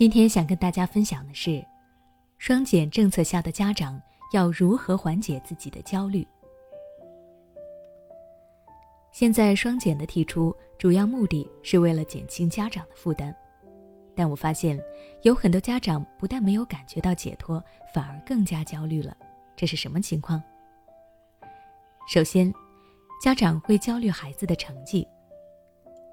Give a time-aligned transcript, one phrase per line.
[0.00, 1.62] 今天想跟大家分享的是，
[2.38, 4.00] 双减政策下的家长
[4.32, 6.26] 要如何缓解自己的焦虑。
[9.12, 13.30] 现在双减的提出主要目的是为了减轻家长的负担，
[14.14, 14.82] 但我发现
[15.20, 17.62] 有很多家长不但没有感觉到解脱，
[17.92, 19.14] 反而更加焦虑了。
[19.54, 20.42] 这是什么情况？
[22.08, 22.50] 首先，
[23.22, 25.06] 家长会焦虑孩子的成绩，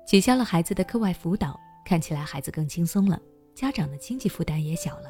[0.06, 3.18] 取消了孩子的课外辅导，看起来孩子更轻松了。
[3.58, 5.10] 家长的经济负担也小了，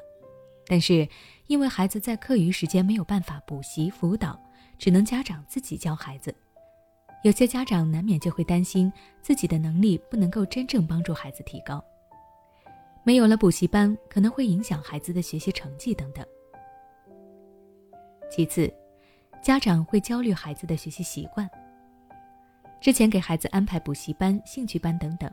[0.67, 1.05] 但是
[1.47, 4.39] 因为孩子在课余时间没有办法补习辅导，
[4.77, 6.33] 只能家长自己教孩子。
[7.25, 8.89] 有些家长难免就会担心
[9.21, 11.83] 自己的能力不能够真正帮助孩子提高。
[13.03, 16.25] 没有了补习班，可能会影响孩子的学习成绩等等。
[18.31, 18.73] 其次，
[19.43, 21.49] 家长会焦虑孩子的学习习惯。
[22.79, 25.29] 之前给孩子安排补习班、兴趣班等等。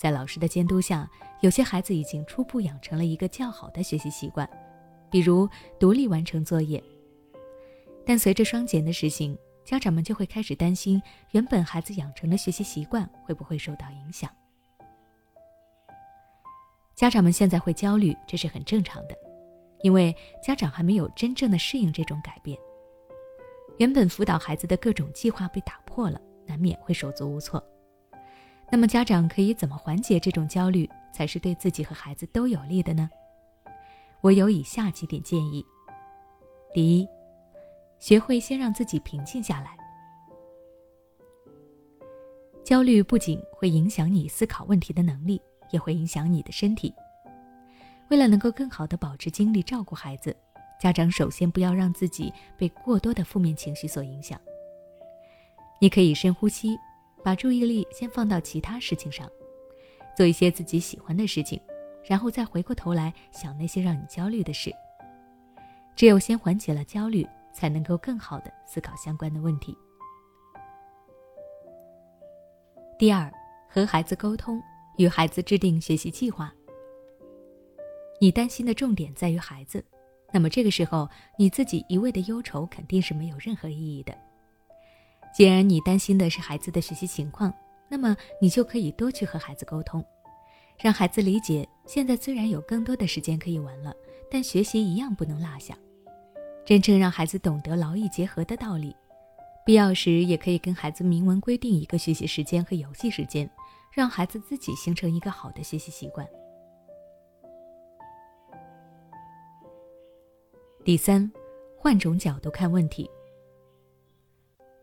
[0.00, 1.06] 在老师的监督下，
[1.42, 4.48] 有些孩子已经初步养成了一个较好的学习习惯，
[5.10, 5.46] 比如
[5.78, 6.82] 独立完成作业。
[8.06, 14.30] 但随着双减的实行，家长们就会开始担心，原本孩子养成的学习习惯会不会受到影响？
[16.94, 19.14] 家长们现在会焦虑，这是很正常的，
[19.82, 22.58] 因为家长还没有真正的适应这种改变。
[23.76, 27.62] 原本辅导孩子的各种计划被打破了，难免会手足无措。
[28.72, 33.10] 那么家长可以怎么缓解这种焦虑，才是对自己和孩子都有利的呢？
[34.20, 35.64] 我有以下几点建议：
[36.72, 37.08] 第一，
[37.98, 39.76] 学会先让自己平静下来。
[42.62, 46.94] 焦虑不仅会影响你思考问题的能力，也会影响你的身体。
[48.08, 50.36] 为了能够更好的保持精力照顾孩子，
[50.80, 54.40] 家长首先不要让自己被过多的负面情绪所影响。
[55.80, 56.78] 你可以深呼吸。
[57.22, 59.30] 把注意力先放到其他事情上，
[60.16, 61.60] 做一些自己喜欢的事情，
[62.04, 64.72] 然后再回过头来想那些让你焦虑的事。
[65.96, 69.76] 只有先缓解了焦虑，才能够更好的思考相关的问题。
[72.98, 73.32] 第二，
[73.68, 74.62] 和孩子沟通，
[74.96, 76.52] 与孩子制定学习计划。
[78.20, 79.84] 你担心的重点在于孩子，
[80.32, 84.16] 那么这个时候你自己一味的忧愁肯定是没有任何意义的。
[85.32, 87.52] 既然你担心的是孩子的学习情况，
[87.88, 90.04] 那么你就可以多去和孩子沟通，
[90.78, 93.94] 让孩子理解，现在虽然有更多的时间可以玩了，
[94.30, 95.76] 但学习一样不能落下。
[96.64, 98.94] 真正让孩子懂得劳逸结合的道理，
[99.64, 103.48] 必要时也可以跟孩子明文规定一个学习时间和游戏时间，
[103.92, 106.26] 让孩子自己形成一个好的学习习惯。
[110.84, 111.30] 第三，
[111.76, 113.10] 换种角度看问题。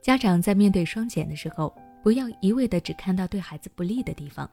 [0.08, 4.50] 家长在面对双减的时候，不要一味的只看到对孩子不利的地方，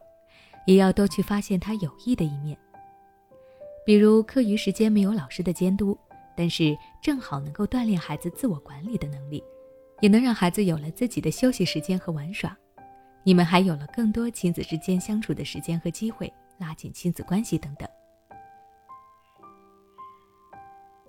[0.66, 2.58] 也要多去发现他有益的一面。
[3.86, 5.96] 比如课余时间没有老师的监督，
[6.36, 9.40] 但是正好能够锻炼孩子自我管理的能力，
[10.00, 12.56] 也能让孩子有了自己的休息时间和玩耍，
[13.22, 16.28] 你们还有了更多亲子之间相处的时间和机会，
[16.58, 17.88] 拉近亲子关系等等。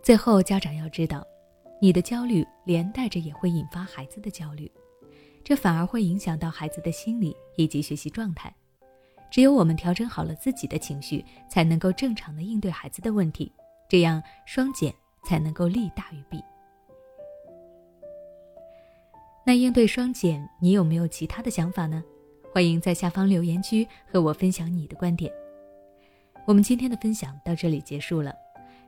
[0.03, 1.25] 最后，家长要知道。
[1.81, 4.71] 你的焦虑连带着也会引发孩子的焦虑，
[5.43, 8.53] 这反而会影响到孩子的心理以及学习状态。
[9.29, 13.51] 只有我们调整好了自己的情绪，才能够正常的应对孩子的问题，
[13.89, 14.93] 这样双减
[15.25, 16.41] 才能够利大于弊。
[19.45, 22.03] 那应对双减，你有没有其他的想法呢？
[22.53, 25.29] 欢迎在下方留言区和我分享你的观点。
[26.45, 28.33] 我们今天的分享到这里结束了。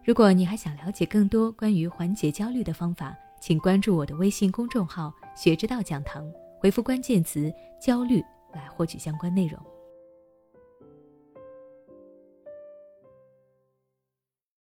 [0.08, 6.26] 如果你还想了解更多关于缓解焦虑的方法，请关注我的微信公众号“学之道讲堂”，
[6.62, 8.24] 回复关键词“焦虑”
[8.56, 9.60] 来获取相关内容。